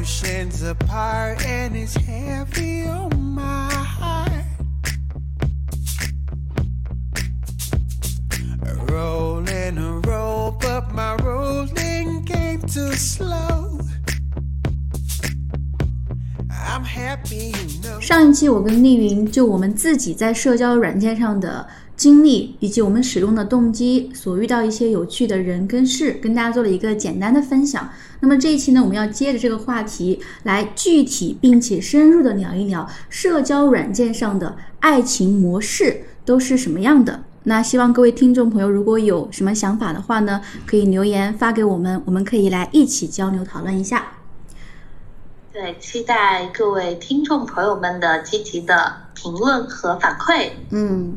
[0.00, 4.32] oceans apart and it's heavy on my heart.
[8.90, 13.78] Rolling a roll, but my rolling came too slow.
[16.50, 18.00] I'm happy, you know.
[18.00, 21.66] 上一期我跟丽云就我们自己在社交软件上的
[22.01, 27.87] 经历，以及我们使用的动机，所遇到一些有趣的人跟事，跟大家做了一个简单的分享。
[28.21, 37.23] 那么这一期呢，我们要接着这个话题来具体并且深入的聊一聊社交软件上的爱情模式都是什么样的。
[37.43, 44.13] 那希望各位听众朋友，如果有什么想法的话呢，可以留言发给我们，我们可以来一起交流讨论一下。
[45.53, 50.49] 对，期待各位听众朋友们的积极的评论和反馈。
[50.71, 51.15] 嗯，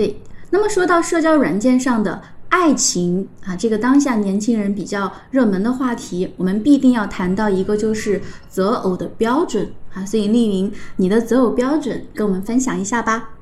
[0.00, 0.18] 对。
[0.48, 10.06] 那么说到社交软件上的爱情啊，这个当下年轻人比较热门的话题，我们必定要谈到一个就是择偶的标准啊。
[10.06, 13.32] 所以丽云，你的择偶标准跟我们分享一下吧。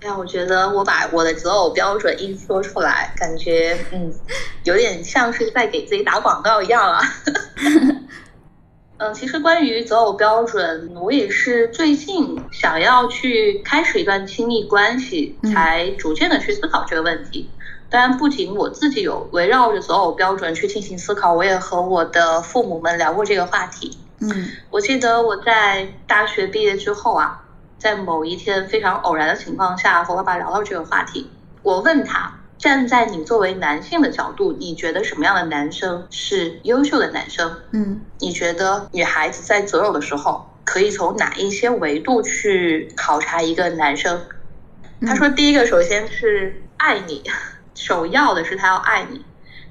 [0.00, 4.10] 哎呀，我觉得我把我的择偶标准一说出来，感觉嗯，
[4.64, 7.00] 有点像是在给自己打广告一样啊。
[9.02, 17.50] 嗯，其实关于择偶标准，我也是最近想要去开始一段亲密关系，才逐渐的去思考这个问题。
[17.90, 23.98] 当然，不仅我自己有围绕着择偶标准去进行思考，我也和我的父母们聊过这个话题。
[24.20, 27.42] 嗯，我记得我在大学毕业之后啊，
[27.78, 31.28] 在某一天非常偶然的情况下和爸爸聊到这个话题，
[31.64, 32.32] 我问他。
[32.62, 37.58] 站在你作为男性的角度，你觉得什么样的男生是优秀的男生？
[37.72, 44.26] 嗯，你觉得女孩子在择偶的时候，可以从哪一些维度去考察一个男生？
[45.04, 47.24] 他说，第一个首先是爱你，
[47.74, 49.24] 首要的是他要爱你。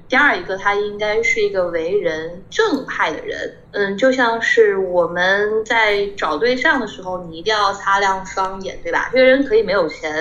[0.06, 3.56] 第二一个，他应该是一个为人正派的人。
[3.70, 9.08] 嗯，就像是我们在找对象的时候，你一定要擦亮双眼，对吧？
[9.10, 10.12] 这个人可以没有钱。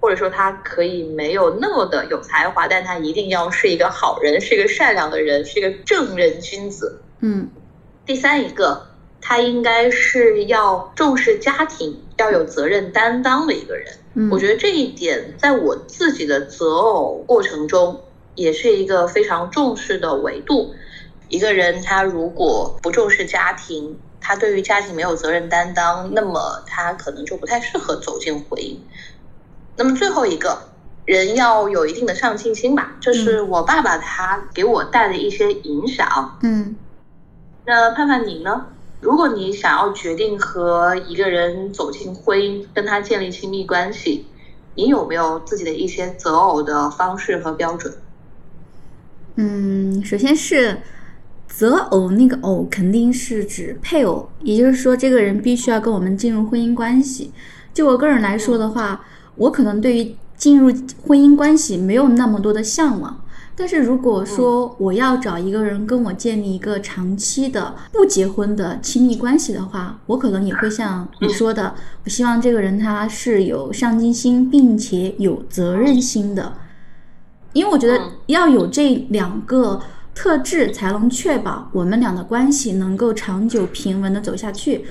[0.00, 7.00] 或者说他可以没有那么的有才华，但他一定要是一个好人，是一个善良的人，是一个正人君子。
[7.20, 7.48] 嗯，
[8.04, 8.86] 第三一个，
[9.20, 13.86] 他应该是要重视家庭，要有责任担当的一个人。
[14.14, 18.02] 嗯，我觉得这一点在我自己的择偶过程中
[18.34, 20.74] 也是一个非常重视的维度。
[21.28, 28.76] 一个人他如果不重视家庭，他对于家庭没有责任担当，那么他可能就不太适合走进婚姻。
[29.76, 30.58] 那么最后一个
[31.04, 36.38] 人要有一定的上进心吧，这是我爸爸他给我带的一些影响。
[36.42, 36.74] 嗯，
[37.66, 38.66] 那盼盼你呢？
[39.00, 44.26] 如果你想要决定和一个人走进婚姻，跟他建立亲密关系，
[44.74, 47.94] 你有没有自己的一些择偶的方式和标准？
[49.36, 50.78] 嗯，首先是
[51.46, 57.30] 择偶，那个偶肯定是指配偶，也就是说这个人必须要跟我们进入婚姻关系。
[57.74, 59.04] 就我个人来说的话。
[59.36, 60.72] 我可能对于进入
[61.06, 63.22] 婚姻关系没有那么多的向往，
[63.54, 76.52] 但是如果说我要找一个人跟我建立一个长期的不结婚的亲密关系的话，我可能也会像你说的，我希望这个人他是有上进心并且有责任心的，
[77.54, 79.80] 因为我觉得要有这两个
[80.14, 84.84] 特质，才能确保我们俩的关系能够长久平稳的走下去。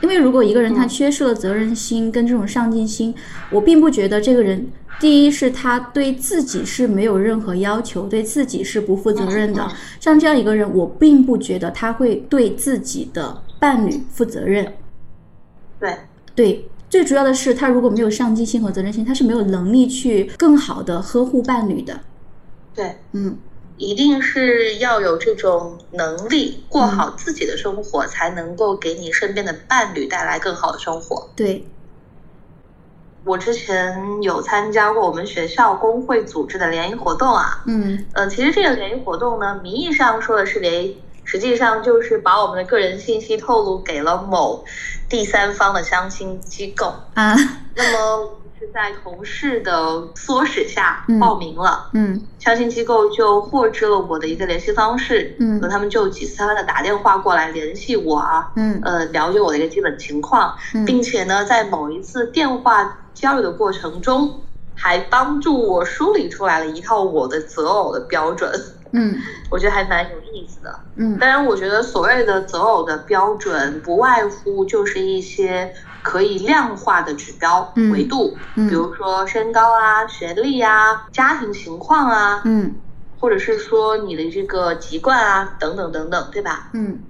[0.00, 3.14] 因为如果一个人他缺失了责任心跟这种上进心，
[3.50, 4.66] 我并不觉得这个人，
[5.00, 9.68] 第一是他对自己是没有任何要求，对自己是不负责任的。
[10.00, 14.72] 像这样一个人，我并不觉得他会对自己的伴侣负责任。
[15.80, 15.96] 对
[16.34, 22.00] 对，最主要的是他如果没有上进心和责任心，他是没有能力去更好的呵护伴侣的。
[22.74, 23.36] 对，嗯。
[23.78, 31.30] 一定是要有这种能力，过好自己的生活，才能够给你身边的伴侣带来更好的生活。
[31.36, 31.64] 对，
[33.24, 37.62] 我之前有参加过我们学校工会组织的联谊活动啊。
[37.66, 44.64] 嗯，呃，其实这个联谊活动呢，名义上说的是联谊，实际上就是把我们的个人信息透露给了某
[45.08, 47.36] 第三方的相亲机构啊。
[47.74, 48.40] 那么。
[48.58, 49.72] 是在同事的
[50.16, 64.40] 唆使下报名了，嗯，相亲机构就获知了我的一个联系方式，嗯，和他们就几次三番的打电话过来联系我啊，嗯，呃，了解我的一个基本情况，并且呢，在某一次电话交流的过程中，
[64.74, 68.50] 还帮助我梳理出来了一套我的择偶的标准，
[68.92, 69.16] 嗯，
[69.50, 75.72] 我觉得还蛮有意思的，嗯，当然，我觉得所谓的择偶的标准，不外乎就是一些。
[76.02, 82.76] 可以量化的指标维度，比如说身高啊、学历啊、家庭情况啊，嗯，
[83.18, 86.70] 或者是说你的这个籍贯啊，等等等等，对吧？
[86.72, 87.00] 嗯，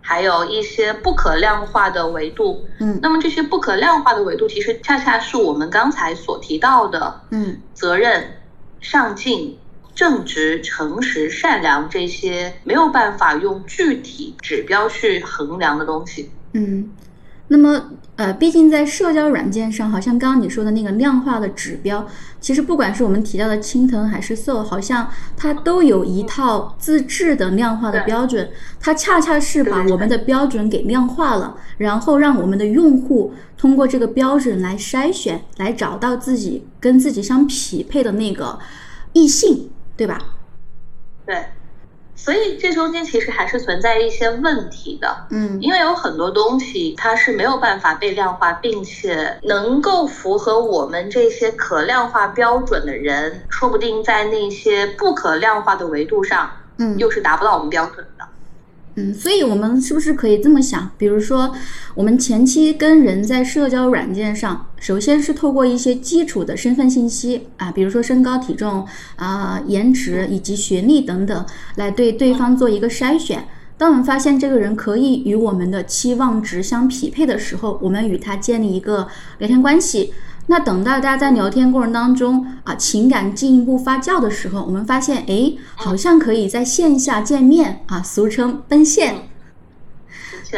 [0.00, 2.66] 还有一些不可量化的维度。
[2.78, 8.38] 嗯那么这些不可量化的维度，其实恰恰是我们刚才所提到的嗯责任、
[8.80, 9.58] 上进、
[9.94, 16.30] 正直、诚实、善良这些没有办法用具体指标去衡量的东西。
[16.54, 16.90] 嗯，
[17.52, 22.06] 那么呃，毕竟在社交软件上，好像刚刚你说的那个量化的指标，
[22.40, 28.48] 其实不管是我们提到的青藤还是 Soul，好像它都有一套自制的量化的标准，
[28.80, 38.58] 它恰恰是把我们的标准给量化了，然后让我们的用户通过这个标准来筛选，来找到自己跟自己相匹配的那个
[39.12, 40.18] 异性，对吧？
[41.26, 41.44] 对，
[42.24, 45.26] 所以这中间其实还是存在一些问题的。
[45.30, 56.48] 嗯因为有很多东西它是没有办法被量化，并且能够符合我们这些可量化标准的人，说不定在那些不可量化的维度上，
[56.78, 58.24] 嗯又是达不到我们标准的。
[58.96, 60.90] 嗯，所以我们是不是可以这么想？
[60.98, 61.50] 比如说，
[61.94, 68.86] 我们前期跟人在社交软件上，首先是透过一些基础的身份信息啊，比如说身高、体重
[69.16, 71.46] 啊、颜值以及学历等等，
[71.76, 73.46] 来对对方做一个筛选。
[73.78, 80.12] 当我们发现这个人可以与我们的期望值相匹配的时候，我们与他建立一个聊天关系。
[80.46, 89.28] 那等到大家在聊天过程当中啊，情感进一步发酵的时候，我们发现，哎，好像可以在线下见面啊，俗称奔现。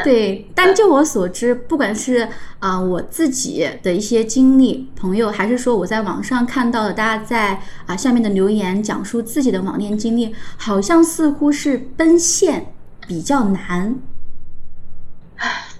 [0.02, 2.28] 对，但就我所知，不管是
[2.58, 12.72] 啊、我自己的一些经历、朋友，还是说我在网上看到的大家在啊、下面的留言讲述自己的网恋经历，好像似乎是奔现
[13.06, 13.94] 比较难。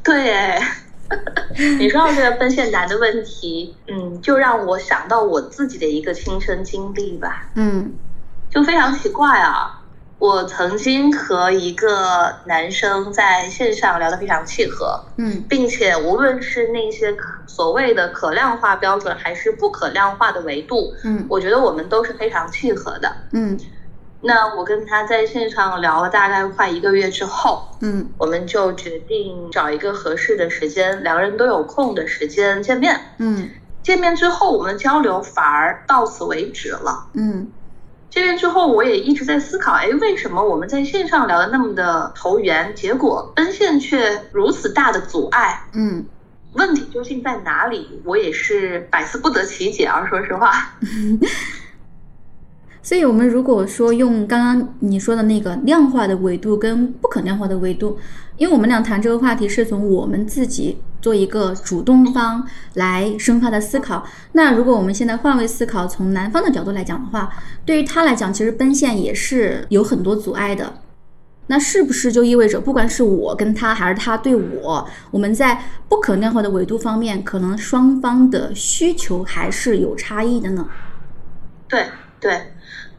[0.05, 0.77] 对哎，
[1.79, 7.51] 你说到这个奔现难的问题，嗯，就让我想到我自己的一个亲身经历吧。
[7.55, 7.99] 嗯
[8.51, 9.81] 就非常奇怪啊！
[10.19, 23.13] 我曾经和一个男生在线上聊得非常契合，嗯并且无论是那些可所谓的可量化标准，还是不可量化的维度，嗯我觉得我们都是非常契合的。
[23.33, 23.59] 嗯
[24.27, 32.99] 那我跟他在线上聊了大概快一个月之后，嗯我们就决定找一个合适的时间，两个人都有空的时间见面。
[33.19, 33.51] 嗯
[33.83, 37.07] 见面之后，我们的交流反而到此为止了。
[37.13, 37.49] 嗯
[38.09, 45.65] 见面之后，我也一直在思考，哎，为什么我们在线上聊的那么的投缘，结果奔现却如此大的阻碍？
[45.75, 46.07] 嗯
[46.55, 48.01] 问题究竟在哪里？
[48.05, 50.73] 我也是百思不得其解啊，说实话。
[52.85, 57.99] 所以，我们如果说用刚刚你说的那个量化的维度跟不可量化的维度，
[58.37, 64.07] 因为我们俩谈这个话题是从我们自己做一个主动方来生发的思考。
[64.33, 67.33] 那如果我们现在换位思考，从男方的角度来讲的话，
[67.65, 70.75] 对于他来讲，其实奔现也是有很多阻碍的。
[71.47, 80.67] 那是不是就意味着，不管是我跟他，还是他对我，我们在不可量化的维度方面，可能双方的需求还是有差异的呢？
[81.69, 81.87] 对
[82.21, 82.54] 对，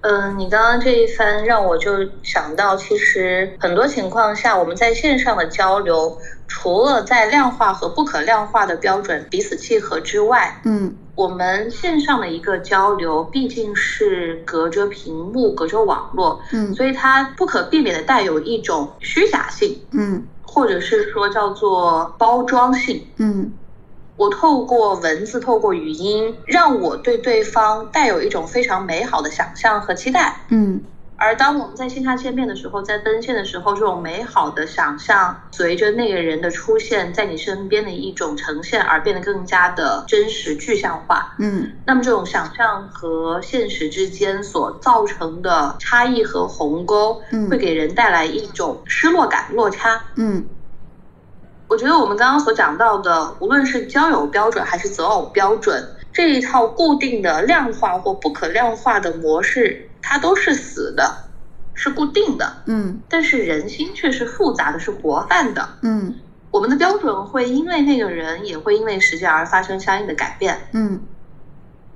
[0.07, 1.91] 嗯、你刚刚这一番让我就
[2.21, 6.15] 想到，其实很多情况下，我们在线上的交流，
[6.47, 10.95] 除了在量化和不可量化的标准彼此契合之外，嗯。
[11.15, 16.75] 我们线上的一个交流毕竟是隔着屏幕、隔着网络，嗯。
[16.75, 20.23] 所以它不可避免的带有一种虚假性，嗯。
[20.43, 23.07] 或者是说叫做包装性。
[23.17, 23.51] 嗯
[24.17, 30.45] 我透过文字、透过语音，让我对对方带有一种非常美好的想象和期待。
[30.49, 30.83] 嗯
[31.17, 41.33] 而当我们在线下见面的时候，在奔现的时候，这种美好的想象随着那个人的出现在你身边的一种呈现而变得更加的真实具象化。
[41.39, 50.01] 嗯那么这种想象和现实之间所造成的差异和鸿沟，嗯会给人带来一种失落感、落差。
[50.17, 50.49] 嗯
[51.67, 61.29] 我觉得我们刚刚所讲到的，无论是交友标准还是择偶标准，这一套固定的量化或不可量化的模式，它都是死的，
[61.73, 62.57] 是固定的。
[62.67, 65.67] 嗯但是人心却是复杂的，是活泛的。
[65.81, 66.15] 嗯
[66.51, 70.69] 我们的标准会因为那个人，也会因为时间而发生相应的改变。
[70.71, 71.01] 嗯。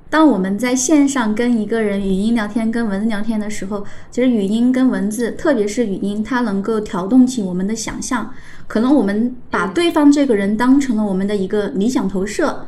[0.10, 8.34] 当我们在线上跟一个人语音聊天、跟文字聊天的时候，其实语音跟文字，特别是语音，它能够调动起我们的想象。
[8.66, 12.66] 可能我们把对方这个人当成了我们的一个理想投射，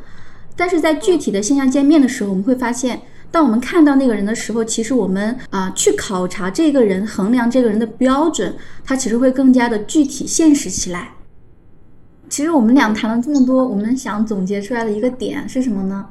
[0.56, 8.54] 但是在具体的线下见面的时候，我们会发现，当我们看到那个人的时候，其实我们啊、去考察这个人、衡量这个人的标准，
[8.86, 11.16] 它其实会更加的具体、现实起来。
[12.30, 16.06] 其实我们俩谈了这么多，我们想总结出来的一个点是什么呢？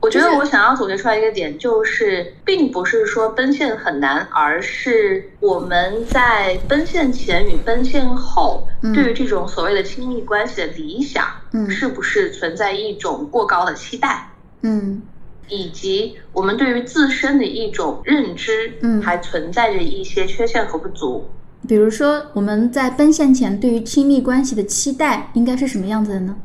[0.00, 14.30] 我觉得我想要总结出来一个点，就是并不是说奔现很难，而是我们在奔现前与奔现后，嗯对于这种所谓的亲密关系的理想，嗯是不是存在一种过高的期待，
[14.62, 15.02] 嗯
[15.48, 21.28] 以及我们对于自身的一种认知，嗯还存在着一些缺陷和不足。
[21.66, 26.36] 比如说我们在奔现前对于亲密关系的期待应该是什么样子的呢？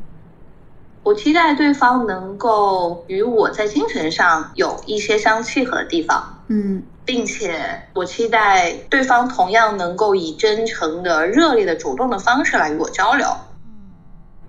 [1.04, 6.82] 我期待对方能够与我在精神上有一些相契合的地方，嗯。
[7.06, 13.26] 并且我期待对方同样能够以真诚的、热烈的、主动的方式来与我交流。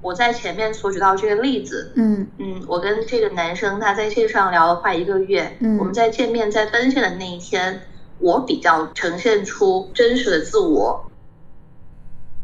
[0.01, 2.25] 我在前面所举到这个例子，嗯。
[2.37, 5.77] 嗯，我跟这个男生他在线上聊了快一个月，嗯。
[5.77, 7.81] 我们在见面在奔现的那一天，
[8.19, 11.11] 我比较呈现出真实的自我，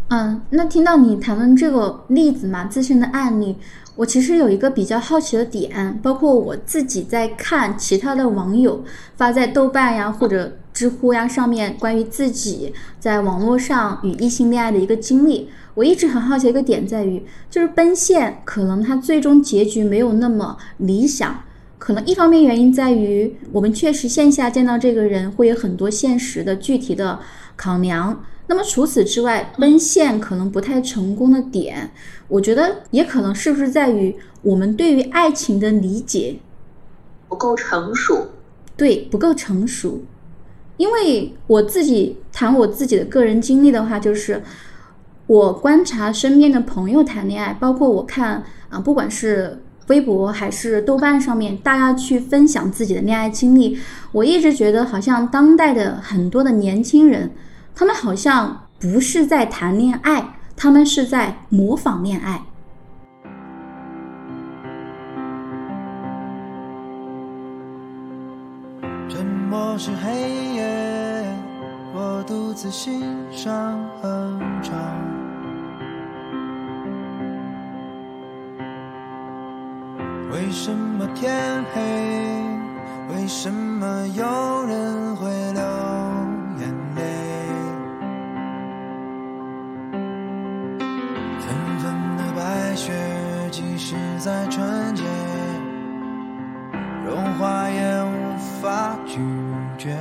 [0.09, 3.57] 嗯，那听到你谈论这个例子嘛，自身的案例，
[3.97, 8.83] 我其实有一个比较好奇的点，包括我自己在看其他的网友
[9.17, 21.43] 发在豆瓣呀或者知乎呀上面关于自己在网络上与异性恋爱的一个经历，我一直很好奇一个点在于，就是奔现可能它最终结局没有那么理想。
[21.77, 27.19] 可能一方面原因在于，我们确实线下见到这个人会有很多现实的具体的
[27.55, 28.23] 考量。
[28.51, 31.89] 那么除此之外，奔现可能不太成功的点，
[32.27, 36.35] 我觉得也可能是不是在于我们对于爱情的理解
[37.29, 38.31] 不够成熟。
[38.75, 40.01] 对不够成熟。
[40.75, 44.43] 因为我自己谈我自己的个人经历的话，就是
[45.27, 53.79] 我观察身边的朋友谈恋爱，包括我看啊，不管是微博还是豆瓣上面，大家去分享自己的恋爱经历，
[54.11, 57.31] 我一直觉得好像当代的很多的年轻人，
[57.73, 60.23] 他们好像不是在谈恋爱，
[60.55, 62.41] 他们是在模仿恋爱。
[69.09, 70.11] 沉默是黑
[70.53, 71.25] 夜，
[71.93, 73.01] 我独自欣
[73.31, 73.53] 赏
[74.01, 74.77] 哼唱。
[80.31, 81.81] 为什么天黑？
[83.13, 85.50] 为什么有人会
[92.41, 92.91] 白雪，
[93.51, 95.03] 即使在纯洁。
[97.05, 99.19] 融化也无法拒
[99.77, 99.95] 绝，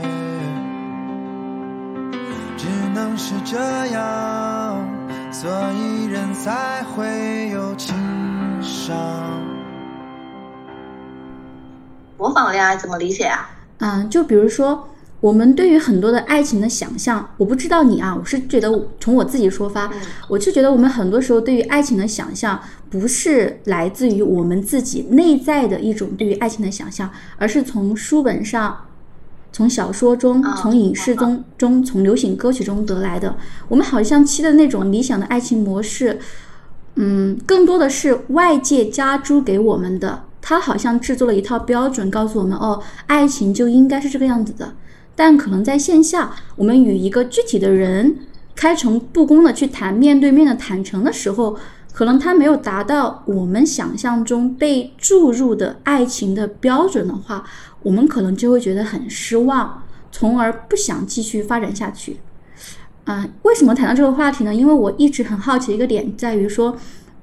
[2.57, 4.89] 只能是这样，
[5.31, 7.95] 所以人才会有情
[8.63, 8.97] 伤。
[12.17, 13.51] 模仿恋爱怎么理解啊？
[13.81, 14.89] 嗯，就比如说，
[15.21, 19.91] 我们对于很多的爱情的想象，我不知道你啊，我是觉得从我自己出发，
[20.29, 28.85] 我是觉得我们很多时候对于爱情的想象，不是来自于我们自己内在的一种对于爱情的想象，而是从书本上。
[29.53, 33.37] 从小说中、啊从影视中、中、从流行歌曲中得来的，
[33.67, 36.21] 我们好像期的那种理想的爱情模式，
[36.95, 40.23] 嗯，更多的是外界加诸给我们的。
[40.41, 44.73] 他好像制作了一套标准，告诉我们哦，爱情就应该是这个样子的。
[45.21, 48.21] 但可能在线下，我们与一个具体的人
[48.57, 51.59] 开诚布公的去谈，面对面的坦诚的时候，
[51.93, 57.45] 可能他没有达到我们想象中被注入的爱情的标准的话，
[57.83, 62.17] 我们可能就会觉得很失望，从而不想继续发展下去。
[63.05, 64.55] 嗯、为什么谈到这个话题呢？
[64.55, 66.75] 因为我一直很好奇一个点在于说，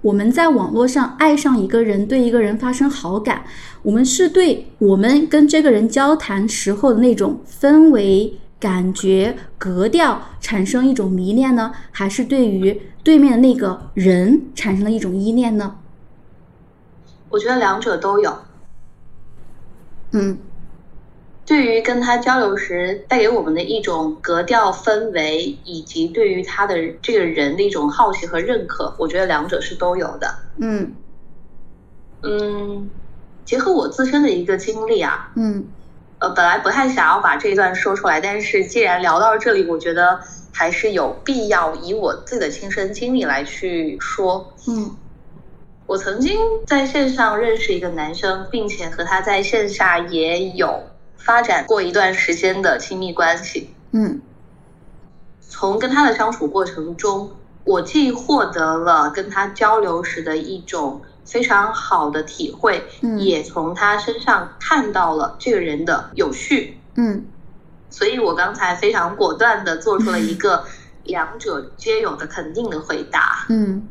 [0.01, 3.43] 我们在网络上爱上一个人，对一个人发生好感，
[3.81, 15.75] 我们是对我们跟这个人交谈时候的那种氛围、感觉、格调产生一种迷恋呢，还是对于对面的那个人产生了一种依恋呢？
[17.29, 18.37] 我觉得两者都有。
[20.11, 20.37] 嗯
[21.47, 30.35] 对于跟他交流时带给我们的一种格调氛围，以及对于他的这个人的一种好奇和认可，我觉得两者是都有的。
[30.57, 30.93] 嗯
[32.21, 32.89] 嗯，
[33.45, 35.65] 结合我自身的一个经历啊，嗯
[36.19, 40.19] 呃，本来不太想要把这一段说出来，但是既然聊到这里，我觉得
[40.51, 44.53] 还是有必要以我自己的亲身经历来去说。
[44.67, 44.97] 嗯
[45.85, 50.83] 我曾经在线上认识一个男生，并且和他在线下也有
[51.17, 53.73] 发展过一段时间的亲密关系。
[53.91, 54.21] 嗯
[55.39, 57.31] 从跟他的相处过程中，
[57.63, 66.77] 我既获得了跟他交流时的一种非常好的体会，嗯也从他身上看到了这个人的有序。
[66.95, 67.25] 嗯
[67.89, 70.65] 所以我刚才非常果断的做出了一个
[71.05, 73.45] 两者皆有的肯定的回答。
[73.49, 73.87] 嗯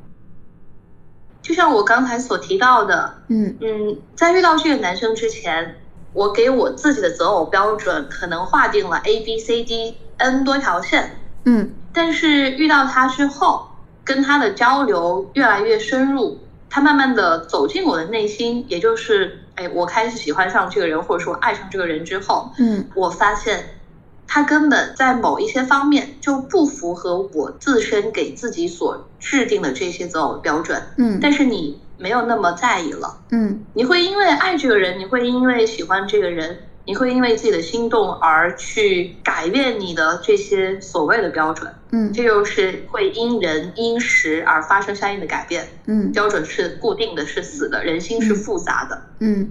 [1.40, 5.76] 就像我刚才所提到的，嗯嗯，在遇到这个男生之前，
[6.16, 11.73] 我给我自己的择偶标准可能划定了 A B C D N 多条线，嗯。
[11.92, 13.68] 但是遇到他之后，
[14.02, 16.38] 跟他的交流越来越深入，
[16.70, 22.88] 他慢慢的走进我的内心，也就是，哎，我开始喜欢上这个人，或者说爱上这个人之后，嗯。
[22.94, 23.78] 我发现
[24.26, 31.18] 他根本在某一些方面就不符合我自身给自己所制定的这些择偶标准，嗯。
[31.20, 33.18] 但是你没有那么在意了。
[33.30, 45.66] 嗯你会因为爱这个人，你会因为喜欢这个人，你会因为自己的心动而去改变你的这些所谓的标准，嗯这就是会因人因时而发生相应的改变。
[45.86, 49.02] 嗯标准是固定的，是死的，人心是复杂的。
[49.20, 49.50] 嗯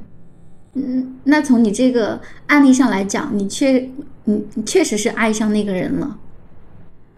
[0.74, 3.90] 嗯，那从你这个案例上来讲，你确
[4.26, 6.18] 你你确实是爱上那个人了。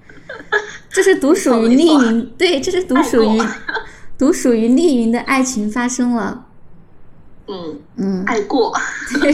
[0.90, 3.42] 这是独属于没错丽云，对，这是独属于
[4.18, 6.46] 独属于丽云的爱情发生了。
[7.48, 8.74] 嗯，嗯，爱过，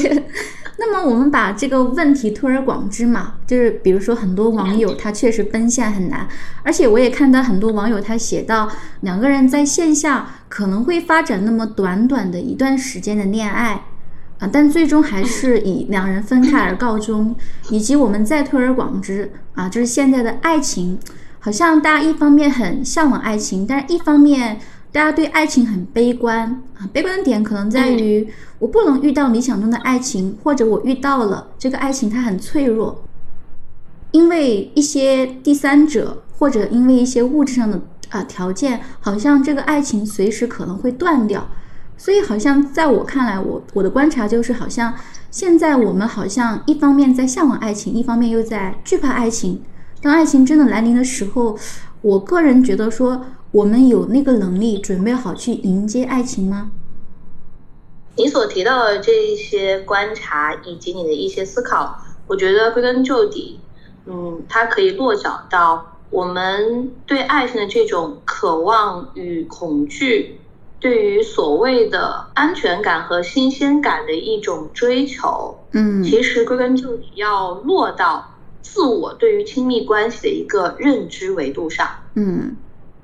[0.78, 6.28] 那么我们把这个问题推而广之嘛，就是比如说很多网友他确实奔现很难，
[6.62, 8.70] 而且我也看到很多网友他写到
[9.02, 13.86] 两个人在线下可能会发展那么短短的一段时间的恋爱。
[14.40, 17.36] 啊，但最终还是以两人分开而告终，
[17.70, 21.00] 以及我们再推而广之啊，就是现在的爱情，
[21.40, 24.60] 好像大家一方面很向往爱情，但是一方面
[24.94, 26.88] 大家对爱情很悲观啊。
[26.94, 28.26] 悲观的点可能在于，
[28.60, 33.04] 我不能遇到理想中的爱情，或者我遇到了这个爱情它很脆弱，
[34.12, 41.46] 因为一些第三者或者因为一些物质上的啊条件，好像这个爱情随时可能会断掉。
[41.98, 44.94] 所以好像在我看来，我我的观察就是，好像
[45.32, 49.62] 现在我们好像一方面在向往爱情，一方面又在惧怕爱情。
[50.02, 51.58] 当爱情真的来临的时候，
[52.04, 56.70] 我个人觉得说，我们有那个能力准备好去迎接爱情吗？
[58.18, 63.60] 你所提到的这一些观察以及你的一些思考，我觉得归根究底，
[64.06, 70.42] 嗯，它可以落脚到我们对爱情的这种渴望与恐惧，
[70.82, 78.33] 对于所谓的安全感和新鲜感的一种追求，嗯其实归根究底要落到
[78.64, 81.88] 自我对于亲密关系的一个认知维度上。
[82.16, 82.58] 嗯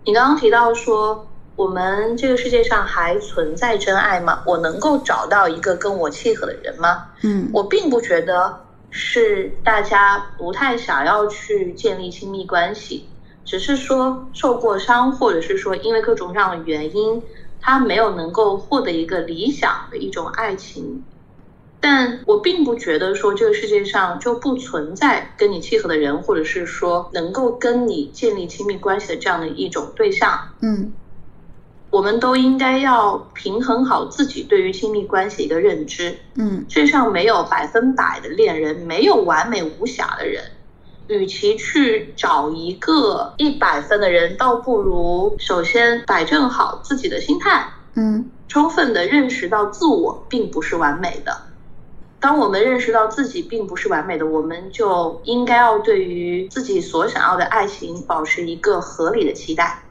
[0.06, 4.42] 你刚刚提到说，我们这个世界上还存在真爱吗？
[4.48, 7.06] 我能够找到一个跟我契合的人吗？
[7.22, 13.08] 嗯我并不觉得是大家不太想要去建立亲密关系，
[13.46, 17.22] 只是说受过伤，或者是说因为各种各样的原因，
[17.62, 21.04] 他没有能够获得一个理想的一种爱情。
[21.82, 30.38] 但我并不觉得说这个世界上就不存在跟你契合的人，或者是说能够跟你建立亲密关系的这样的一种对象。
[30.62, 30.92] 嗯
[31.92, 36.16] 我们都应该要平衡好自己对于亲密关系的一个认知。
[36.36, 40.44] 嗯世上没有百分百的恋人，没有完美无瑕的人。
[41.08, 47.66] 与其去找一个一百分的人，倒不如首先摆正好自己的心态，
[47.96, 51.36] 嗯充分的认识到自我并不是完美的。
[52.20, 59.84] 当我们认识到自己并不是完美的，我们就应该要对于自己所想要的爱情保持一个合理的期待。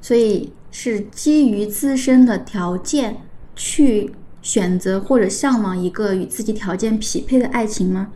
[0.00, 3.22] 所以是基于自身的条件
[3.54, 8.08] 去选择或者向往一个与自己条件匹配的爱情吗？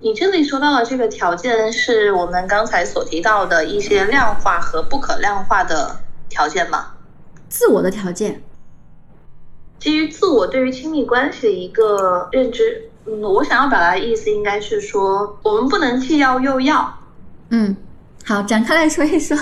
[0.00, 6.94] 你这里说到的这个条件，是我们刚才所提到的一些量化和不可量化的条件吗？
[7.48, 8.42] 自我的条件。
[9.78, 16.98] 基于自我对于亲密关系的一个认知，嗯，我想要表达的意思应该是说，我们不能既要又要，
[17.50, 17.76] 嗯，
[18.24, 19.36] 好，展开来说一说。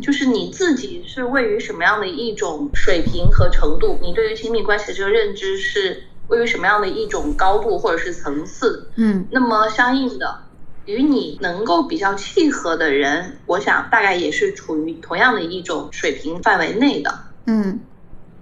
[0.00, 10.42] 就是你自己是位于什么样的一种水平和程度，你对于亲密关系的这个认知是位于什么样的一种高度或者是层次，嗯那么相应的，
[10.86, 17.12] 与你能够比较契合的人，我想大概也是处于同样的一种水平范围内的。
[17.46, 17.80] 嗯，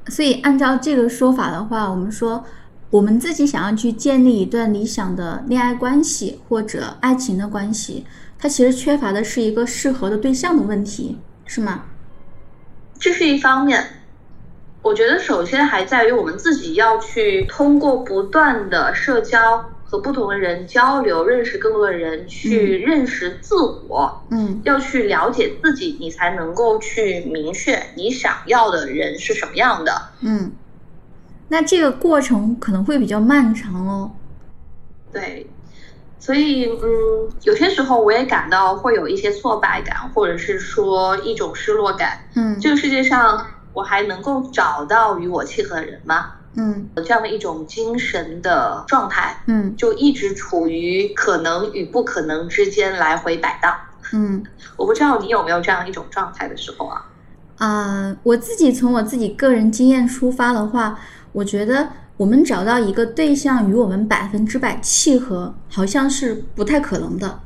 [0.08, 2.44] 所以按照这个说法的话，我们说
[2.90, 8.04] 我们自己想要去建立一段理想的恋爱关系或者爱情的关系，
[8.38, 11.84] 它其实缺乏的是一个适合的对象的问题，是吗？
[12.98, 13.84] 这是一方面。
[14.80, 23.56] 我觉得首先还在于我们自己要去通过不断的社交和不同的人交流，认识更多的人，去认识自
[23.88, 30.10] 我，嗯要去了解自己，你才能够去明确你想要的人是什么样的。
[30.20, 30.52] 嗯，
[31.48, 34.10] 那这个过程可能会比较漫长哦。
[35.10, 35.48] 对，
[36.18, 42.28] 所以嗯，有些时候我也感到会有一些挫败感，或者是说一种失落感。
[42.34, 46.34] 嗯这个世界上我还能够找到与我契合的人吗？
[46.58, 53.74] 嗯这样的一种精神的状态，嗯就一直处于可能与不可能之间来回摆荡。
[54.12, 54.44] 嗯
[54.76, 57.06] 我不知道你有没有这样一种状态的时候啊？
[57.58, 60.98] 啊、我自己从我自己个人经验出发的话，
[61.32, 67.40] 我觉得我们找到一个对象与我们百分之百契合，好像是不太可能的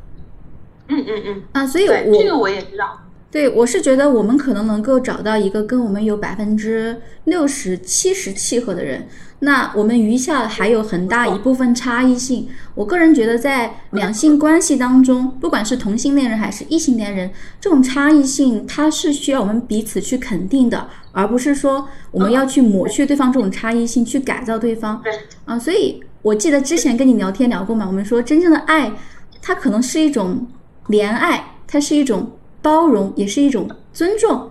[0.88, 1.66] 嗯嗯嗯，啊。
[1.66, 2.98] 所以，我这个我也知道。
[3.33, 12.47] 对，我是觉得我们可能能够找到一个跟我们有百分之六十、七十契合的人，那我们余下还有很大一部分差异性。
[12.75, 25.01] 我个人觉得，在两性关系当中，不管是同性恋人还是异性恋人，这种差异性它是需要我们彼此去肯定的，而不是说我们要去抹去对方这种差异性，去改造对方。
[25.03, 25.11] 对，
[25.47, 28.92] 啊，所以我记得之前跟你聊天聊过嘛，我们说真正的爱，
[29.40, 30.47] 它可能是一种
[30.88, 32.31] 怜爱，它是一种
[32.62, 34.51] 包容，也是一种尊重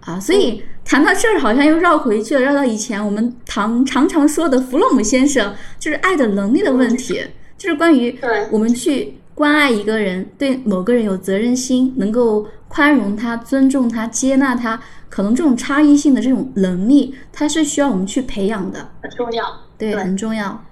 [0.00, 0.18] 啊。
[0.18, 7.20] 所以谈到这儿，好像又绕回去了，绕到以前我们常常常说的弗洛姆先生，就是爱的能力的问题，
[7.58, 8.16] 就是关于
[8.50, 19.44] 我们去关爱一个人，对某个人有责任心，能够宽容他、尊重他、接纳他，可能这种差异性的这种能力，它是需要我们去培养的，很重要。
[19.76, 20.64] 对，对很重要。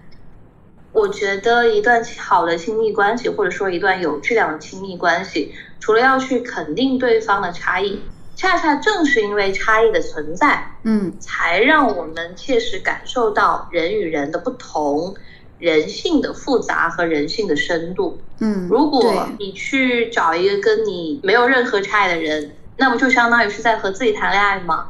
[0.92, 5.52] 我觉得一段好的亲密关系，或者说一段有质量的亲密关系，
[5.84, 8.00] 除了要去肯定对方的差异，
[8.34, 15.14] 恰恰正是因为差异的存在，嗯才让我们切实感受到人与人的不同、
[15.58, 18.18] 人性的复杂和人性的深度。
[18.38, 24.86] 嗯，如果你去找一个跟你没有任何差异的人，那不就相当于是在和自己谈恋爱吗？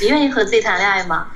[0.00, 1.28] 你愿意和自己谈恋爱吗？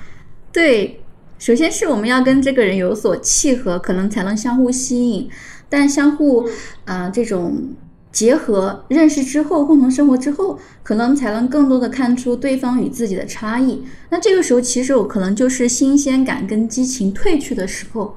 [0.53, 1.01] 对，
[1.39, 5.31] 首先是我们要跟这个人有所契合，可能才能相互吸引，
[5.69, 6.45] 但相互
[6.87, 7.77] 啊、呃这种
[8.17, 13.85] 结合、认识之后，共同生活之后，可能才能更多的看出对方与自己的差异。
[14.09, 18.17] 那这个时候，其实我可能就是新鲜感跟激情褪去的时候。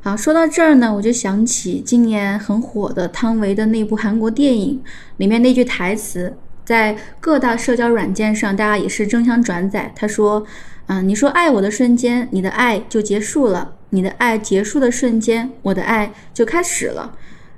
[0.00, 4.82] 好，说到这儿呢，我就想起今年很火的汤唯的那部韩国电影
[5.18, 6.32] 里面那句台词，
[6.64, 9.92] 在各大社交软件上，大家也是争相转载。
[9.94, 10.46] 他说
[10.88, 17.12] ：“嗯、你说爱我的瞬间，你的爱就结束了；你的爱结束的瞬间，我的爱就开始了。”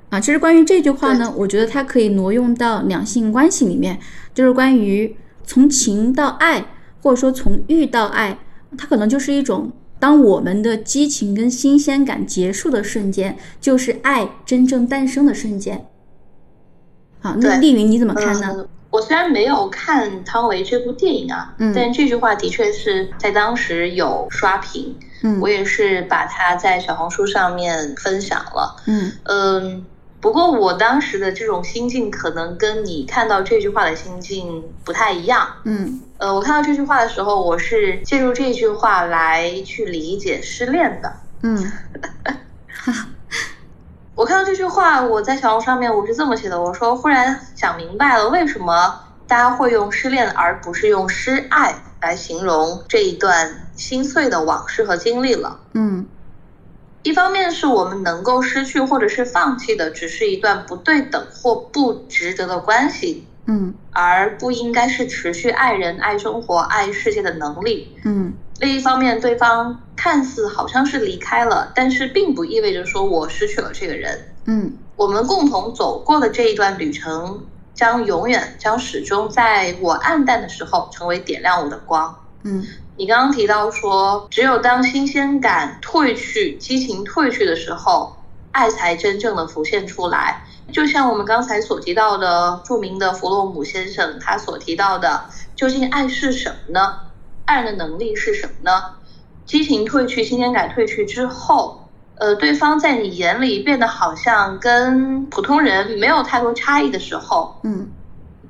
[0.09, 3.99] 啊，其实关于这句话呢，我觉得它可以挪用到两性关系里面，
[4.33, 6.65] 就是关于从情到爱，
[7.01, 8.37] 或者说从欲到爱，
[8.77, 9.71] 它可能就是一种。
[10.01, 15.85] 当我们的激情跟新鲜感结束的瞬间，就是爱真正诞生的瞬间。
[17.19, 18.47] 好，那对丽云你怎么看呢？
[18.55, 28.81] 呃我虽然没有看汤唯这部电影啊，嗯但这句话的确是在当时有刷屏，嗯我也是把它在小红书上面分享了。
[28.87, 29.85] 嗯嗯，
[30.21, 35.47] 不过我当时的这种心境可能跟你看到这句话的心境不太一样。
[35.63, 41.13] 嗯呃，我看到这句话的时候，我是借助这句话来去理解失恋的。
[41.43, 41.71] 嗯
[44.15, 55.61] 我看到这句话，我在小红书上面我是这么写的，我说忽然想明白了，为什么大家会用失恋而不是用失爱来形容这一段心碎的往事和经历了。
[55.73, 56.05] 嗯
[57.03, 67.95] 一方面是我们能够失去或者是放弃的，只是一段不对等或不值得的关系，嗯而不应该是持续爱人、爱生活、爱世界的能力。
[68.03, 74.33] 嗯另一方面，对方看似好像是离开了，但是并不意味着说我失去了这个人。
[74.45, 82.13] 嗯我们共同走过的这一段旅程，将永远将始终在我暗淡的时候成为点亮我的光。
[82.43, 82.65] 嗯
[82.97, 88.17] 你刚刚提到说，只有当新鲜感褪去、激情褪去的时候，
[88.51, 90.43] 爱才真正的浮现出来。
[90.71, 95.25] 就像我们刚才所提到的著名的弗洛姆先生，他所提到的，
[95.55, 96.99] 究竟爱是什么呢？
[97.45, 98.83] 爱的能力是什么呢？
[99.45, 107.98] 激情褪去、新鲜感褪去之后，呃，对方在你眼里变得好像跟普通人没有太多差异的时候，嗯你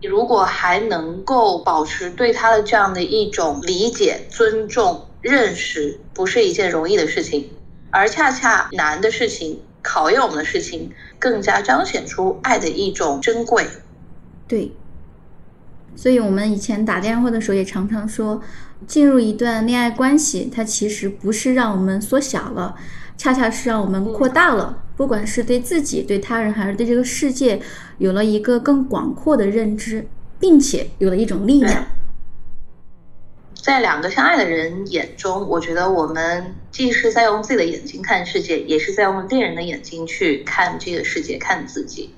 [0.02, 7.50] 如果还能够保持对他的这样的一种理解、尊重、认识，不是一件容易的事情，
[7.92, 13.66] 而恰恰难的事情、考验我们的事情，更加彰显出爱的一种珍贵。
[14.48, 14.72] 对。
[15.96, 18.42] 所以我们以前打电话的时候也常常说，
[18.88, 22.76] 进入一段恋爱关系，它其实不是让我们缩小了，
[23.18, 24.84] 恰恰是让我们扩大了。
[25.00, 27.62] 不管是对自己、对他人，还是对这个世界，
[28.00, 30.06] 有了一个更广阔的认知，
[30.42, 31.86] 并且有了一种力量。
[33.54, 42.14] 在两个相爱的人眼中，我觉得我们既是在用自己的眼睛看世界，也是在用恋人的眼睛去看这个世界，看自己。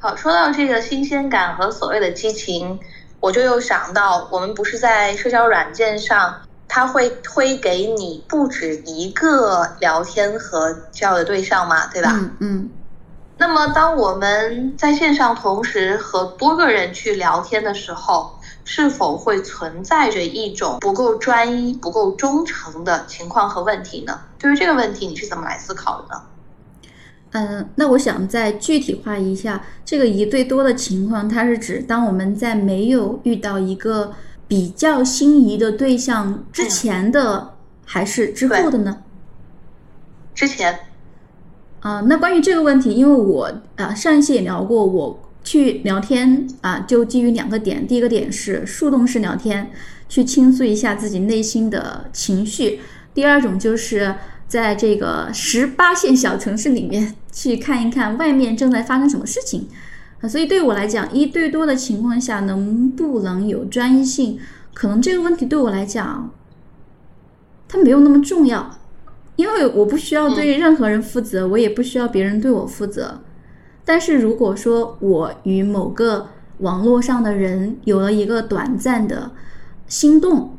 [0.00, 2.80] 好，说到这个新鲜感和所谓的激情，
[3.20, 6.34] 我就又想到，我们不是在社交软件上，
[6.74, 12.10] 他会推给你不止一个聊天和交友的对象嘛，对吧？
[12.12, 12.70] 嗯嗯。
[13.38, 24.18] 那么，当我们在线上同时和多个人去聊天的时候，是否会存在着一种不够专一、不够忠诚的情况和问题呢？
[24.36, 26.22] 对于这个问题，你是怎么来思考的呢？
[27.34, 34.12] 嗯，那我想再具体化一下，这个一对多的情况，它是指当我们在没有遇到一个
[34.46, 37.54] 比较心仪的对象之前的，
[37.84, 38.98] 还是之后的呢？
[40.34, 40.80] 之前。
[41.80, 49.70] 啊，那关于这个问题，因为我啊上一期也聊过，我去聊天啊，就基于两个点，第一个点是树洞式聊天，
[50.08, 52.78] 去倾诉一下自己内心的情绪；
[53.12, 54.14] 第二种就是
[54.48, 59.68] 在这个十八线小城市里面去看一看外面正在发生什么事情
[60.24, 60.28] 啊。
[60.28, 64.38] 所以对我来讲，一对多的情况下能不能有专一性，
[64.72, 66.30] 可能这个问题对我来讲，
[67.68, 68.78] 它没有那么重要。
[69.36, 73.20] 因为我不需要对任何人负责，我也不需要别人对我负责。
[73.84, 79.32] 但是如果说我与某个网络上的人有了一个短暂的
[79.88, 80.56] 心动，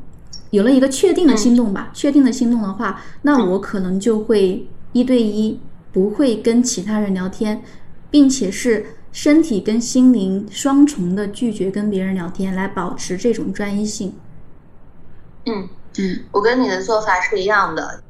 [0.50, 5.62] 有了一个确定的心动吧，确定的心动的话，那我可能就会一对一，
[5.94, 7.64] 不会跟其他人聊天，
[8.12, 14.14] 并且是身体跟心灵双重的拒绝跟别人聊天，来保持这种专一性。
[15.46, 18.02] 嗯嗯，我跟你的做法是一样的。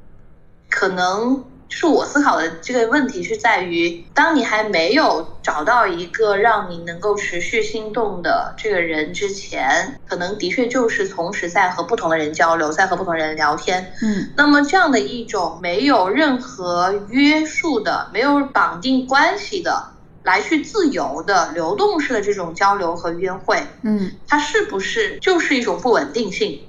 [0.67, 13.93] 可能是我思考的这个问题是在于，当你还没有找到一个让你能够持续心动的这个人之前，可能的确就是同时在和不同的人交流，在和不同人聊天。
[14.01, 19.91] 嗯，那么这样的一种没有任何约束的、没有绑定关系的、
[20.25, 26.67] 来去自由的、流动式的这种交流和约会，嗯，它是不是就是一种不稳定性？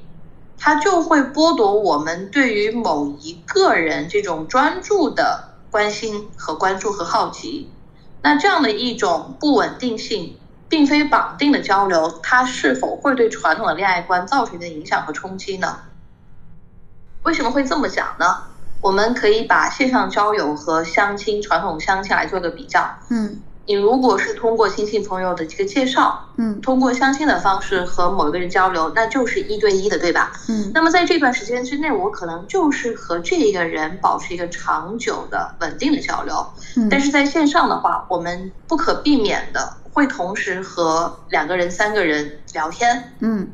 [0.59, 7.71] 它就会剥夺我们对于某一个人这种专注的关心和关注和好奇。
[8.23, 10.39] 那这样的一种不稳定性，
[10.69, 15.79] 并非绑定的交流，它是否会对传统的恋爱观造成的影响和冲击呢？
[17.23, 18.45] 为什么会这么讲呢？
[18.83, 22.99] 我们可以把线上交友和相亲传统相亲来做个比较。
[23.09, 23.41] 嗯。
[23.67, 30.33] 你如果是通过亲戚朋友的这个介绍，嗯，通过相亲的方式和某一个人交流，那就是一对一的，对吧？
[30.49, 36.47] 嗯，那么在这段时间之内，我可能就是和这一个人保持一个长久的、稳定的交流。
[36.77, 43.15] 嗯，但是在线上的话，我们不可避免的会同时和两个人、三个人聊天。
[43.19, 43.51] 嗯，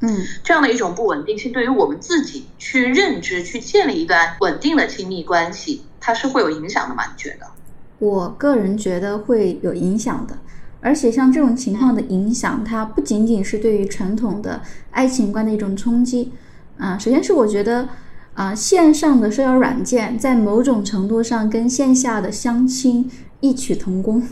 [0.00, 7.04] 嗯，这样的一种不稳定性，对于我们自己去认知、去建立一段稳定的亲密关系，它是会有影响的嘛？
[7.06, 7.46] 你觉得？
[8.00, 10.38] 我个人觉得会有影响的，
[10.80, 16.32] 而且像这种情况的影响，它不仅仅是对于传统的爱情观的一种冲击
[16.78, 16.98] 啊。
[16.98, 17.90] 首先是我觉得
[18.34, 23.10] 啊，线上的社交软件在某种程度上跟线下的相亲
[23.40, 24.22] 异曲同工，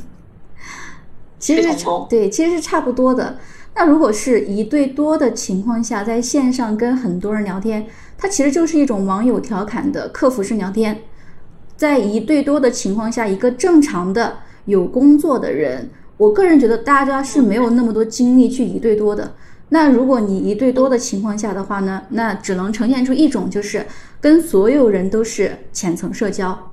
[1.38, 3.36] 其实是对，其实是差不多的。
[3.74, 11.02] 那如果是一对多的情况下，在线上跟很多人聊天，它其实就是一种网友调侃的客服式聊天。
[11.78, 19.32] 在一对多的情况下，一个正常的有工作的人，我个人觉得大家是没有那么多精力去一对多的。
[19.68, 23.86] 那如果你一对多的情况下的话呢，那只能呈现出一种就是
[24.20, 26.72] 跟所有人都是浅层社交，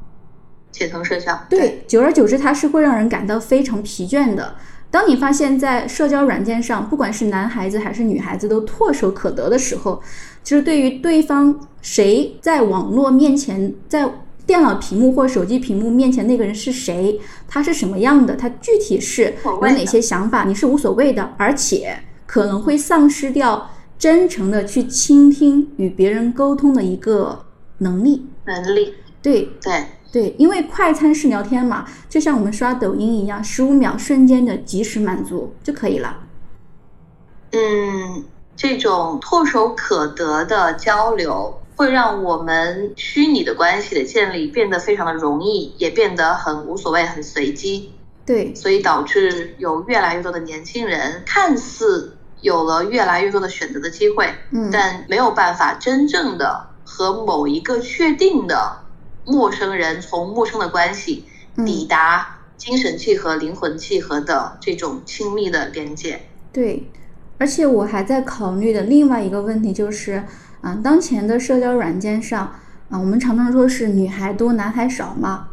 [0.71, 1.39] 浅层社交。
[1.47, 4.55] 对，久而久之，它是会让人感到非常疲倦的。
[4.89, 10.01] 当你发现，在社交软件上，不管是男孩子还是女孩子都唾手可得的时候，
[10.43, 14.09] 就是对于对方谁在网络面前在。
[14.45, 17.19] 电脑屏幕或手机屏幕面前那个人是谁？
[17.47, 18.35] 他是什么样的？
[18.35, 20.43] 他具体是有哪些想法？
[20.43, 27.45] 你是无所谓的，而且可能会丧失掉真诚的去倾听与别人沟通的一个
[27.79, 28.27] 能力。
[28.45, 36.19] 能力，对对对，因为快餐式聊天嘛，就像我们刷抖音一样，十五秒瞬间的及时满足就可以了。
[37.51, 38.23] 嗯，
[38.55, 41.59] 这种唾手可得的交流。
[41.75, 47.91] 会让我们虚拟的关系的建立变得非常的容易，也变得很无所谓、很随机。
[48.25, 58.79] 对，所以导致有越来越多的年轻人看似有了越来越多的选择的机会，嗯，但没有办法真正的和某一个确定的
[59.25, 61.25] 陌生人从陌生的关系
[61.65, 66.21] 抵达精神契合、灵魂契合的这种亲密的连接。
[66.51, 66.89] 对。
[67.37, 70.23] 而且我还在考虑的另外一个问题就是，
[70.61, 72.51] 啊，当前的社交软件上，
[72.89, 75.49] 啊，我们常常说是女孩多男孩少嘛。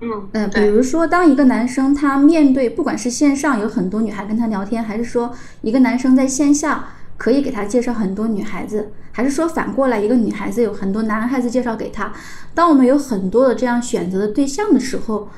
[0.00, 5.32] 嗯，呃，比如说，当一个男生他面对不管是线上有很多女孩跟他聊天，还是说
[5.62, 12.12] 一个男生在线下可以给他介绍很多女孩子，还是说反过来一个女孩子有很多男孩子介绍给他，
[12.54, 15.28] 当我们有很多的这样选择的对象的时候，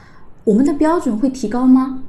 [0.44, 2.02] 我们的标准会提高吗？